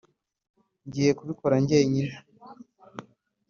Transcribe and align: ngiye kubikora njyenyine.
ngiye 0.87 1.11
kubikora 1.17 1.55
njyenyine. 1.63 2.13